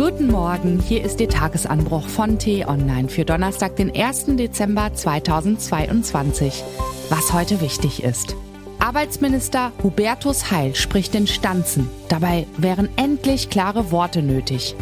Guten 0.00 0.28
Morgen, 0.28 0.80
hier 0.80 1.04
ist 1.04 1.20
Ihr 1.20 1.28
Tagesanbruch 1.28 2.08
von 2.08 2.38
T-Online 2.38 3.10
für 3.10 3.26
Donnerstag, 3.26 3.76
den 3.76 3.94
1. 3.94 4.34
Dezember 4.36 4.94
2022. 4.94 6.64
Was 7.10 7.34
heute 7.34 7.60
wichtig 7.60 8.02
ist. 8.02 8.34
Arbeitsminister 8.78 9.72
Hubertus 9.82 10.50
Heil 10.50 10.74
spricht 10.74 11.14
in 11.14 11.26
Stanzen. 11.26 11.86
Dabei 12.08 12.46
wären 12.56 12.88
endlich 12.96 13.50
klare 13.50 13.90
Worte 13.90 14.22
nötig. 14.22 14.74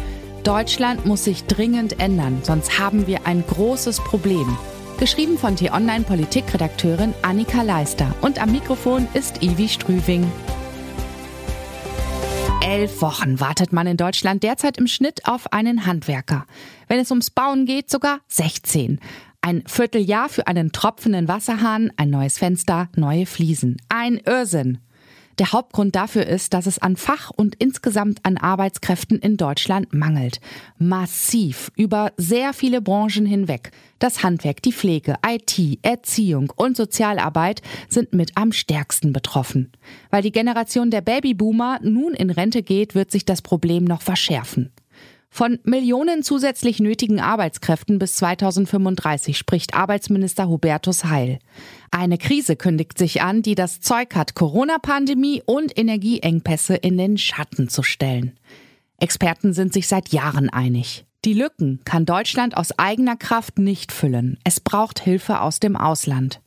Deutschland 0.45 1.05
muss 1.05 1.25
sich 1.25 1.43
dringend 1.43 1.99
ändern, 1.99 2.39
sonst 2.43 2.79
haben 2.79 3.05
wir 3.05 3.27
ein 3.27 3.43
großes 3.45 3.99
Problem. 3.99 4.57
Geschrieben 5.01 5.37
von 5.37 5.57
T-Online 5.57 6.05
Politikredakteurin 6.05 7.13
Annika 7.23 7.63
Leister 7.63 8.15
und 8.21 8.41
am 8.41 8.53
Mikrofon 8.53 9.05
ist 9.13 9.43
Ivi 9.43 9.67
Strüving. 9.67 10.31
Elf 12.69 13.01
Wochen 13.01 13.39
wartet 13.39 13.73
man 13.73 13.87
in 13.87 13.97
Deutschland 13.97 14.43
derzeit 14.43 14.77
im 14.77 14.85
Schnitt 14.85 15.25
auf 15.25 15.51
einen 15.53 15.87
Handwerker. 15.87 16.45
Wenn 16.87 16.99
es 16.99 17.09
ums 17.09 17.31
Bauen 17.31 17.65
geht, 17.65 17.89
sogar 17.89 18.19
16. 18.27 18.99
Ein 19.41 19.63
Vierteljahr 19.65 20.29
für 20.29 20.45
einen 20.45 20.71
tropfenden 20.71 21.27
Wasserhahn, 21.27 21.91
ein 21.97 22.11
neues 22.11 22.37
Fenster, 22.37 22.89
neue 22.95 23.25
Fliesen. 23.25 23.77
Ein 23.89 24.17
Irrsinn. 24.17 24.77
Der 25.39 25.53
Hauptgrund 25.53 25.95
dafür 25.95 26.27
ist, 26.27 26.53
dass 26.53 26.65
es 26.65 26.79
an 26.79 26.97
Fach- 26.97 27.31
und 27.33 27.55
insgesamt 27.55 28.19
an 28.23 28.35
Arbeitskräften 28.35 29.19
in 29.19 29.37
Deutschland 29.37 29.93
mangelt. 29.93 30.41
Massiv 30.77 31.71
über 31.77 32.11
sehr 32.17 32.51
viele 32.51 32.81
Branchen 32.81 33.25
hinweg. 33.25 33.71
Das 33.99 34.21
Handwerk, 34.21 34.61
die 34.61 34.73
Pflege, 34.73 35.15
IT, 35.25 35.79
Erziehung 35.81 36.51
und 36.57 36.75
Sozialarbeit 36.75 37.61
sind 37.87 38.13
mit 38.13 38.31
am 38.35 38.51
stärksten 38.51 39.13
betroffen. 39.13 39.71
Weil 40.09 40.23
die 40.23 40.33
Generation 40.33 40.91
der 40.91 41.01
Babyboomer 41.01 41.79
nun 41.81 42.13
in 42.13 42.31
Rente 42.31 42.61
geht, 42.61 42.93
wird 42.93 43.09
sich 43.09 43.23
das 43.23 43.41
Problem 43.41 43.85
noch 43.85 44.01
verschärfen. 44.01 44.71
Von 45.29 45.59
Millionen 45.63 46.23
zusätzlich 46.23 46.79
nötigen 46.79 47.19
Arbeitskräften 47.19 47.99
bis 47.99 48.15
2035 48.15 49.37
spricht 49.37 49.73
Arbeitsminister 49.73 50.49
Hubertus 50.49 51.05
Heil. 51.05 51.39
Eine 51.91 52.17
Krise 52.17 52.55
kündigt 52.55 52.97
sich 52.97 53.21
an, 53.21 53.41
die 53.41 53.55
das 53.55 53.79
Zeug 53.79 54.15
hat, 54.15 54.35
Corona-Pandemie 54.35 55.43
und 55.45 55.77
Energieengpässe 55.77 56.75
in 56.75 56.97
den 56.97 57.17
Schatten 57.17 57.69
zu 57.69 57.83
stellen. 57.83 58.37
Experten 58.97 59.53
sind 59.53 59.71
sich 59.71 59.87
seit 59.87 60.09
Jahren 60.09 60.49
einig. 60.49 61.05
Die 61.25 61.33
Lücken 61.33 61.81
kann 61.85 62.05
Deutschland 62.05 62.57
aus 62.57 62.77
eigener 62.79 63.15
Kraft 63.15 63.59
nicht 63.59 63.91
füllen. 63.91 64.37
Es 64.43 64.59
braucht 64.59 64.99
Hilfe 64.99 65.41
aus 65.41 65.59
dem 65.59 65.75
Ausland. 65.75 66.41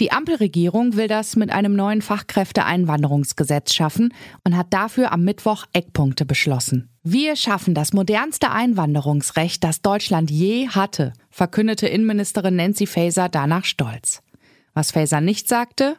Die 0.00 0.10
Ampelregierung 0.10 0.96
will 0.96 1.06
das 1.06 1.36
mit 1.36 1.50
einem 1.52 1.74
neuen 1.74 2.00
Fachkräfteeinwanderungsgesetz 2.00 3.74
schaffen 3.74 4.14
und 4.42 4.56
hat 4.56 4.68
dafür 4.70 5.12
am 5.12 5.22
Mittwoch 5.22 5.66
Eckpunkte 5.72 6.24
beschlossen. 6.24 6.88
Wir 7.02 7.36
schaffen 7.36 7.74
das 7.74 7.92
modernste 7.92 8.50
Einwanderungsrecht, 8.50 9.62
das 9.62 9.82
Deutschland 9.82 10.30
je 10.30 10.68
hatte, 10.68 11.12
verkündete 11.30 11.88
Innenministerin 11.88 12.56
Nancy 12.56 12.86
Faeser 12.86 13.28
danach 13.28 13.64
stolz. 13.64 14.22
Was 14.72 14.92
Faeser 14.92 15.20
nicht 15.20 15.48
sagte, 15.48 15.96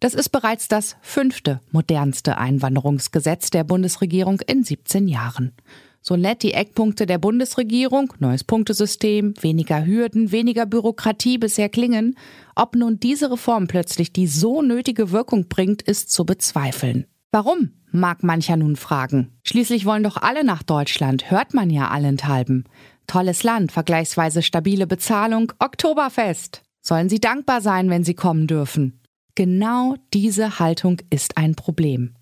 das 0.00 0.14
ist 0.14 0.30
bereits 0.30 0.68
das 0.68 0.96
fünfte 1.02 1.60
modernste 1.70 2.38
Einwanderungsgesetz 2.38 3.50
der 3.50 3.64
Bundesregierung 3.64 4.40
in 4.46 4.62
17 4.64 5.08
Jahren. 5.08 5.52
So 6.00 6.16
nett 6.16 6.42
die 6.42 6.54
Eckpunkte 6.54 7.06
der 7.06 7.18
Bundesregierung, 7.18 8.12
neues 8.18 8.44
Punktesystem, 8.44 9.34
weniger 9.40 9.84
Hürden, 9.84 10.32
weniger 10.32 10.64
Bürokratie 10.64 11.38
bisher 11.38 11.68
klingen, 11.68 12.16
ob 12.54 12.76
nun 12.76 13.00
diese 13.00 13.30
Reform 13.30 13.66
plötzlich 13.66 14.12
die 14.12 14.26
so 14.26 14.62
nötige 14.62 15.10
Wirkung 15.10 15.48
bringt, 15.48 15.82
ist 15.82 16.10
zu 16.10 16.24
bezweifeln. 16.24 17.06
Warum, 17.30 17.72
mag 17.90 18.22
mancher 18.22 18.56
nun 18.56 18.76
fragen. 18.76 19.32
Schließlich 19.44 19.84
wollen 19.84 20.02
doch 20.02 20.16
alle 20.16 20.44
nach 20.44 20.62
Deutschland, 20.62 21.30
hört 21.30 21.54
man 21.54 21.70
ja 21.70 21.88
allenthalben. 21.88 22.64
Tolles 23.06 23.42
Land, 23.42 23.72
vergleichsweise 23.72 24.42
stabile 24.42 24.86
Bezahlung, 24.86 25.52
Oktoberfest. 25.58 26.62
Sollen 26.80 27.08
Sie 27.08 27.20
dankbar 27.20 27.60
sein, 27.60 27.90
wenn 27.90 28.04
Sie 28.04 28.14
kommen 28.14 28.46
dürfen. 28.46 29.00
Genau 29.34 29.94
diese 30.12 30.58
Haltung 30.58 31.00
ist 31.10 31.36
ein 31.36 31.54
Problem. 31.54 32.14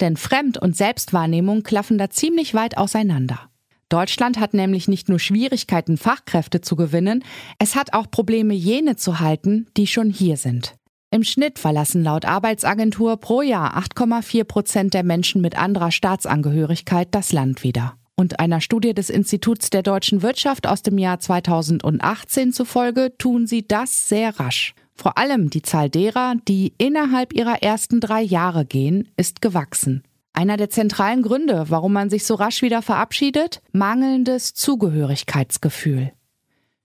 Denn 0.00 0.16
Fremd- 0.16 0.58
und 0.58 0.76
Selbstwahrnehmung 0.76 1.62
klaffen 1.62 1.98
da 1.98 2.10
ziemlich 2.10 2.54
weit 2.54 2.76
auseinander. 2.76 3.50
Deutschland 3.88 4.40
hat 4.40 4.54
nämlich 4.54 4.88
nicht 4.88 5.08
nur 5.08 5.18
Schwierigkeiten, 5.18 5.96
Fachkräfte 5.96 6.60
zu 6.60 6.74
gewinnen, 6.74 7.22
es 7.58 7.76
hat 7.76 7.92
auch 7.92 8.10
Probleme, 8.10 8.54
jene 8.54 8.96
zu 8.96 9.20
halten, 9.20 9.66
die 9.76 9.86
schon 9.86 10.10
hier 10.10 10.36
sind. 10.36 10.74
Im 11.10 11.22
Schnitt 11.22 11.60
verlassen 11.60 12.02
laut 12.02 12.24
Arbeitsagentur 12.24 13.18
pro 13.18 13.40
Jahr 13.40 13.78
8,4 13.78 14.44
Prozent 14.44 14.94
der 14.94 15.04
Menschen 15.04 15.40
mit 15.40 15.56
anderer 15.56 15.92
Staatsangehörigkeit 15.92 17.08
das 17.12 17.32
Land 17.32 17.62
wieder. 17.62 17.94
Und 18.16 18.40
einer 18.40 18.60
Studie 18.60 18.94
des 18.94 19.10
Instituts 19.10 19.70
der 19.70 19.82
deutschen 19.82 20.22
Wirtschaft 20.22 20.66
aus 20.66 20.82
dem 20.82 20.98
Jahr 20.98 21.20
2018 21.20 22.52
zufolge 22.52 23.16
tun 23.16 23.46
sie 23.46 23.66
das 23.66 24.08
sehr 24.08 24.40
rasch. 24.40 24.74
Vor 24.94 25.18
allem 25.18 25.50
die 25.50 25.62
Zahl 25.62 25.90
derer, 25.90 26.36
die 26.46 26.72
innerhalb 26.78 27.32
ihrer 27.32 27.62
ersten 27.62 28.00
drei 28.00 28.22
Jahre 28.22 28.64
gehen, 28.64 29.08
ist 29.16 29.42
gewachsen. 29.42 30.04
Einer 30.32 30.56
der 30.56 30.70
zentralen 30.70 31.22
Gründe, 31.22 31.66
warum 31.68 31.92
man 31.92 32.10
sich 32.10 32.24
so 32.24 32.34
rasch 32.34 32.62
wieder 32.62 32.82
verabschiedet? 32.82 33.60
Mangelndes 33.72 34.54
Zugehörigkeitsgefühl. 34.54 36.12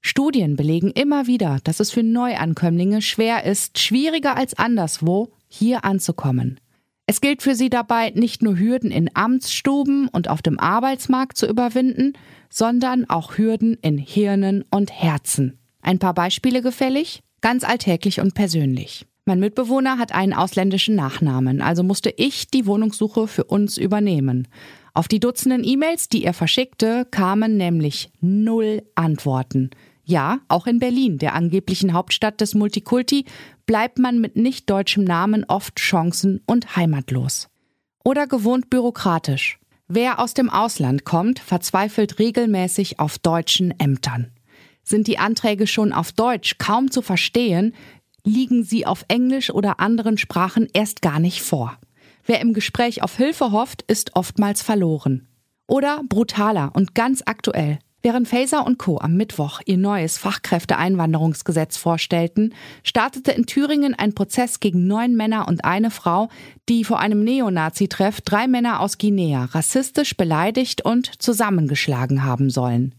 Studien 0.01 0.55
belegen 0.55 0.91
immer 0.91 1.27
wieder, 1.27 1.59
dass 1.63 1.79
es 1.79 1.91
für 1.91 2.03
Neuankömmlinge 2.03 3.01
schwer 3.01 3.43
ist, 3.45 3.79
schwieriger 3.79 4.37
als 4.37 4.57
anderswo, 4.57 5.31
hier 5.47 5.83
anzukommen. 5.83 6.59
Es 7.05 7.21
gilt 7.21 7.41
für 7.41 7.55
sie 7.55 7.71
dabei, 7.71 8.11
nicht 8.11 8.43
nur 8.43 8.57
Hürden 8.57 8.91
in 8.91 9.09
Amtsstuben 9.15 10.07
und 10.09 10.29
auf 10.29 10.43
dem 10.43 10.59
Arbeitsmarkt 10.59 11.37
zu 11.37 11.47
überwinden, 11.47 12.13
sondern 12.49 13.09
auch 13.09 13.37
Hürden 13.37 13.73
in 13.81 13.97
Hirnen 13.97 14.63
und 14.69 14.91
Herzen. 14.91 15.57
Ein 15.81 15.97
paar 15.97 16.13
Beispiele 16.13 16.61
gefällig? 16.61 17.23
Ganz 17.41 17.63
alltäglich 17.63 18.19
und 18.19 18.33
persönlich. 18.33 19.05
Mein 19.25 19.39
Mitbewohner 19.39 19.97
hat 19.97 20.11
einen 20.13 20.33
ausländischen 20.33 20.95
Nachnamen, 20.95 21.61
also 21.61 21.83
musste 21.83 22.13
ich 22.15 22.47
die 22.47 22.65
Wohnungssuche 22.65 23.27
für 23.27 23.43
uns 23.43 23.77
übernehmen. 23.77 24.47
Auf 24.93 25.07
die 25.07 25.19
Dutzenden 25.19 25.63
E-Mails, 25.63 26.09
die 26.09 26.23
er 26.23 26.33
verschickte, 26.33 27.05
kamen 27.11 27.55
nämlich 27.55 28.11
null 28.21 28.81
Antworten. 28.95 29.69
Ja, 30.03 30.39
auch 30.47 30.65
in 30.65 30.79
Berlin, 30.79 31.19
der 31.19 31.35
angeblichen 31.35 31.93
Hauptstadt 31.93 32.41
des 32.41 32.55
Multikulti, 32.55 33.25
bleibt 33.67 33.99
man 33.99 34.19
mit 34.19 34.35
nicht 34.35 34.67
deutschem 34.67 35.03
Namen 35.03 35.45
oft 35.47 35.75
chancen- 35.75 36.41
und 36.47 36.75
heimatlos. 36.75 37.47
Oder 38.03 38.25
gewohnt 38.25 38.71
bürokratisch. 38.71 39.59
Wer 39.87 40.19
aus 40.19 40.33
dem 40.33 40.49
Ausland 40.49 41.05
kommt, 41.05 41.37
verzweifelt 41.37 42.17
regelmäßig 42.17 42.99
auf 42.99 43.19
deutschen 43.19 43.79
Ämtern. 43.79 44.31
Sind 44.89 45.05
die 45.05 45.19
Anträge 45.19 45.67
schon 45.67 45.93
auf 45.93 46.11
Deutsch 46.11 46.57
kaum 46.57 46.89
zu 46.89 47.03
verstehen, 47.03 47.75
liegen 48.23 48.63
sie 48.63 48.87
auf 48.87 49.05
Englisch 49.07 49.51
oder 49.51 49.79
anderen 49.79 50.17
Sprachen 50.17 50.67
erst 50.73 51.03
gar 51.03 51.19
nicht 51.19 51.43
vor. 51.43 51.77
Wer 52.25 52.41
im 52.41 52.55
Gespräch 52.55 53.03
auf 53.03 53.15
Hilfe 53.15 53.51
hofft, 53.51 53.83
ist 53.83 54.15
oftmals 54.15 54.63
verloren. 54.63 55.27
Oder 55.67 56.01
brutaler 56.09 56.71
und 56.73 56.95
ganz 56.95 57.21
aktuell. 57.23 57.77
Während 58.01 58.27
Faser 58.27 58.65
und 58.65 58.79
Co. 58.79 58.97
am 58.99 59.15
Mittwoch 59.15 59.61
ihr 59.67 59.77
neues 59.77 60.17
Fachkräfteeinwanderungsgesetz 60.17 61.77
vorstellten, 61.77 62.55
startete 62.83 63.31
in 63.31 63.45
Thüringen 63.45 63.93
ein 63.93 64.15
Prozess 64.15 64.59
gegen 64.59 64.87
neun 64.87 65.15
Männer 65.15 65.47
und 65.47 65.65
eine 65.65 65.91
Frau, 65.91 66.29
die 66.67 66.83
vor 66.83 66.99
einem 66.99 67.23
Neonazi-Treff 67.23 68.21
drei 68.21 68.47
Männer 68.47 68.79
aus 68.79 68.97
Guinea 68.97 69.45
rassistisch 69.45 70.17
beleidigt 70.17 70.83
und 70.83 71.21
zusammengeschlagen 71.21 72.23
haben 72.23 72.49
sollen. 72.49 72.95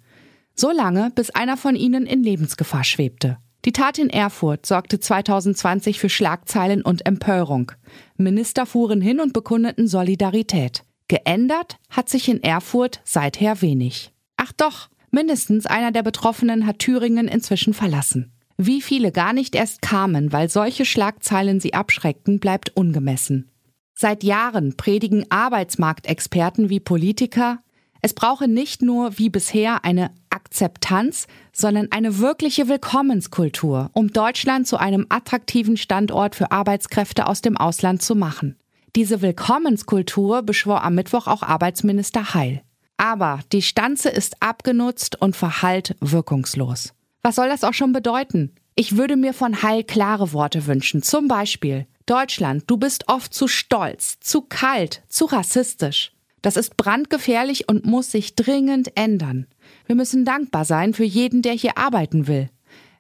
So 0.60 0.70
lange, 0.70 1.10
bis 1.14 1.30
einer 1.30 1.56
von 1.56 1.74
ihnen 1.74 2.04
in 2.04 2.22
Lebensgefahr 2.22 2.84
schwebte. 2.84 3.38
Die 3.64 3.72
Tat 3.72 3.96
in 3.96 4.10
Erfurt 4.10 4.66
sorgte 4.66 5.00
2020 5.00 5.98
für 5.98 6.10
Schlagzeilen 6.10 6.82
und 6.82 7.06
Empörung. 7.06 7.72
Minister 8.18 8.66
fuhren 8.66 9.00
hin 9.00 9.20
und 9.20 9.32
bekundeten 9.32 9.88
Solidarität. 9.88 10.82
Geändert 11.08 11.78
hat 11.88 12.10
sich 12.10 12.28
in 12.28 12.42
Erfurt 12.42 13.00
seither 13.04 13.62
wenig. 13.62 14.12
Ach 14.36 14.52
doch, 14.52 14.90
mindestens 15.10 15.64
einer 15.64 15.92
der 15.92 16.02
Betroffenen 16.02 16.66
hat 16.66 16.80
Thüringen 16.80 17.26
inzwischen 17.26 17.72
verlassen. 17.72 18.30
Wie 18.58 18.82
viele 18.82 19.12
gar 19.12 19.32
nicht 19.32 19.54
erst 19.54 19.80
kamen, 19.80 20.30
weil 20.30 20.50
solche 20.50 20.84
Schlagzeilen 20.84 21.60
sie 21.60 21.72
abschreckten, 21.72 22.38
bleibt 22.38 22.76
ungemessen. 22.76 23.48
Seit 23.94 24.24
Jahren 24.24 24.76
predigen 24.76 25.24
Arbeitsmarktexperten 25.30 26.68
wie 26.68 26.80
Politiker, 26.80 27.62
es 28.02 28.14
brauche 28.14 28.48
nicht 28.48 28.82
nur 28.82 29.18
wie 29.18 29.30
bisher 29.30 29.84
eine 29.84 30.10
Akzeptanz, 30.30 31.26
sondern 31.52 31.88
eine 31.90 32.18
wirkliche 32.18 32.68
Willkommenskultur, 32.68 33.90
um 33.92 34.12
Deutschland 34.12 34.66
zu 34.66 34.78
einem 34.78 35.06
attraktiven 35.08 35.76
Standort 35.76 36.34
für 36.34 36.50
Arbeitskräfte 36.50 37.26
aus 37.26 37.42
dem 37.42 37.56
Ausland 37.56 38.02
zu 38.02 38.14
machen. 38.14 38.56
Diese 38.96 39.22
Willkommenskultur 39.22 40.42
beschwor 40.42 40.82
am 40.82 40.94
Mittwoch 40.94 41.26
auch 41.26 41.42
Arbeitsminister 41.42 42.34
Heil. 42.34 42.62
Aber 42.96 43.40
die 43.52 43.62
Stanze 43.62 44.08
ist 44.08 44.42
abgenutzt 44.42 45.20
und 45.20 45.36
verhallt 45.36 45.96
wirkungslos. 46.00 46.92
Was 47.22 47.36
soll 47.36 47.48
das 47.48 47.64
auch 47.64 47.74
schon 47.74 47.92
bedeuten? 47.92 48.54
Ich 48.74 48.96
würde 48.96 49.16
mir 49.16 49.34
von 49.34 49.62
Heil 49.62 49.84
klare 49.84 50.32
Worte 50.32 50.66
wünschen. 50.66 51.02
Zum 51.02 51.28
Beispiel, 51.28 51.86
Deutschland, 52.06 52.64
du 52.66 52.76
bist 52.76 53.08
oft 53.08 53.32
zu 53.32 53.46
stolz, 53.46 54.18
zu 54.20 54.42
kalt, 54.42 55.02
zu 55.08 55.26
rassistisch. 55.26 56.12
Das 56.42 56.56
ist 56.56 56.76
brandgefährlich 56.76 57.68
und 57.68 57.84
muss 57.84 58.10
sich 58.10 58.34
dringend 58.34 58.96
ändern. 58.96 59.46
Wir 59.86 59.94
müssen 59.94 60.24
dankbar 60.24 60.64
sein 60.64 60.94
für 60.94 61.04
jeden, 61.04 61.42
der 61.42 61.52
hier 61.52 61.76
arbeiten 61.76 62.26
will. 62.26 62.48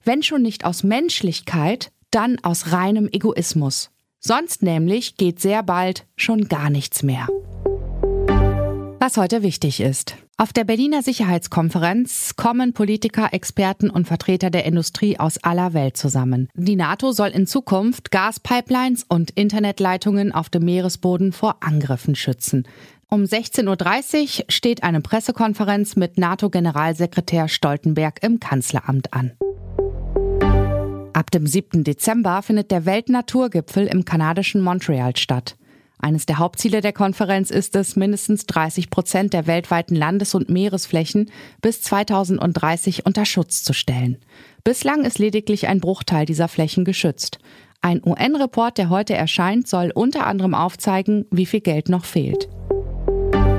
Wenn 0.04 0.22
schon 0.22 0.42
nicht 0.42 0.64
aus 0.64 0.82
Menschlichkeit, 0.82 1.92
dann 2.10 2.38
aus 2.42 2.72
reinem 2.72 3.08
Egoismus. 3.10 3.90
Sonst 4.18 4.62
nämlich 4.62 5.16
geht 5.16 5.40
sehr 5.40 5.62
bald 5.62 6.06
schon 6.16 6.48
gar 6.48 6.68
nichts 6.68 7.02
mehr. 7.02 7.26
Was 8.98 9.16
heute 9.16 9.42
wichtig 9.42 9.80
ist. 9.80 10.16
Auf 10.40 10.54
der 10.54 10.64
Berliner 10.64 11.02
Sicherheitskonferenz 11.02 12.34
kommen 12.34 12.72
Politiker, 12.72 13.34
Experten 13.34 13.90
und 13.90 14.08
Vertreter 14.08 14.48
der 14.48 14.64
Industrie 14.64 15.18
aus 15.18 15.36
aller 15.44 15.74
Welt 15.74 15.98
zusammen. 15.98 16.48
Die 16.54 16.76
NATO 16.76 17.12
soll 17.12 17.28
in 17.28 17.46
Zukunft 17.46 18.10
Gaspipelines 18.10 19.04
und 19.06 19.32
Internetleitungen 19.32 20.32
auf 20.32 20.48
dem 20.48 20.64
Meeresboden 20.64 21.32
vor 21.32 21.56
Angriffen 21.60 22.14
schützen. 22.14 22.66
Um 23.10 23.24
16.30 23.24 24.38
Uhr 24.38 24.44
steht 24.48 24.82
eine 24.82 25.02
Pressekonferenz 25.02 25.96
mit 25.96 26.16
NATO-Generalsekretär 26.16 27.48
Stoltenberg 27.48 28.22
im 28.22 28.40
Kanzleramt 28.40 29.12
an. 29.12 29.32
Ab 31.12 31.30
dem 31.32 31.46
7. 31.46 31.84
Dezember 31.84 32.40
findet 32.40 32.70
der 32.70 32.86
Weltnaturgipfel 32.86 33.86
im 33.86 34.06
kanadischen 34.06 34.62
Montreal 34.62 35.14
statt. 35.18 35.58
Eines 36.02 36.24
der 36.24 36.38
Hauptziele 36.38 36.80
der 36.80 36.94
Konferenz 36.94 37.50
ist 37.50 37.76
es, 37.76 37.94
mindestens 37.94 38.46
30 38.46 38.88
Prozent 38.88 39.34
der 39.34 39.46
weltweiten 39.46 39.94
Landes- 39.94 40.34
und 40.34 40.48
Meeresflächen 40.48 41.30
bis 41.60 41.82
2030 41.82 43.04
unter 43.04 43.26
Schutz 43.26 43.62
zu 43.62 43.74
stellen. 43.74 44.16
Bislang 44.64 45.04
ist 45.04 45.18
lediglich 45.18 45.68
ein 45.68 45.80
Bruchteil 45.80 46.24
dieser 46.24 46.48
Flächen 46.48 46.86
geschützt. 46.86 47.38
Ein 47.82 48.02
UN-Report, 48.04 48.78
der 48.78 48.88
heute 48.88 49.14
erscheint, 49.14 49.68
soll 49.68 49.90
unter 49.94 50.26
anderem 50.26 50.54
aufzeigen, 50.54 51.26
wie 51.30 51.46
viel 51.46 51.60
Geld 51.60 51.90
noch 51.90 52.06
fehlt. 52.06 52.48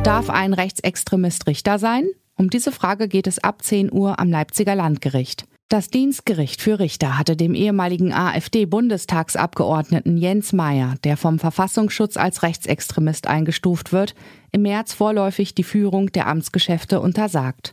Darf 0.03 0.31
ein 0.31 0.53
Rechtsextremist 0.53 1.45
Richter 1.45 1.77
sein? 1.77 2.07
Um 2.35 2.49
diese 2.49 2.71
Frage 2.71 3.07
geht 3.07 3.27
es 3.27 3.37
ab 3.37 3.63
10 3.63 3.91
Uhr 3.91 4.19
am 4.19 4.31
Leipziger 4.31 4.73
Landgericht. 4.73 5.45
Das 5.71 5.89
Dienstgericht 5.89 6.61
für 6.61 6.79
Richter 6.79 7.17
hatte 7.17 7.37
dem 7.37 7.55
ehemaligen 7.55 8.11
AfD-Bundestagsabgeordneten 8.11 10.17
Jens 10.17 10.51
Meyer, 10.51 10.95
der 11.05 11.15
vom 11.15 11.39
Verfassungsschutz 11.39 12.17
als 12.17 12.43
Rechtsextremist 12.43 13.27
eingestuft 13.27 13.93
wird, 13.93 14.13
im 14.51 14.63
März 14.63 14.91
vorläufig 14.91 15.55
die 15.55 15.63
Führung 15.63 16.11
der 16.11 16.27
Amtsgeschäfte 16.27 16.99
untersagt. 16.99 17.71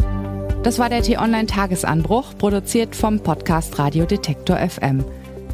Das 0.62 0.78
war 0.78 0.88
der 0.88 1.02
T-Online-Tagesanbruch, 1.02 2.38
produziert 2.38 2.94
vom 2.94 3.18
Podcast 3.18 3.76
Radio 3.80 4.04
Detektor 4.04 4.58
FM. 4.58 5.04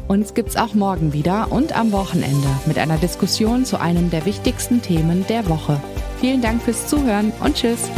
Uns 0.07 0.35
gibt's 0.35 0.55
auch 0.55 0.75
morgen 0.75 1.13
wieder 1.13 1.51
und 1.51 1.75
am 1.75 1.91
Wochenende 1.91 2.47
mit 2.67 2.77
einer 2.77 2.97
Diskussion 2.97 3.65
zu 3.65 3.81
einem 3.81 4.11
der 4.11 4.27
wichtigsten 4.27 4.83
Themen 4.83 5.25
der 5.29 5.49
Woche. 5.49 5.81
Vielen 6.21 6.43
Dank 6.43 6.61
fürs 6.61 6.85
Zuhören 6.85 7.33
und 7.43 7.55
Tschüss. 7.55 7.89